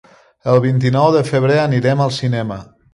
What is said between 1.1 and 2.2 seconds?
de febrer anirem al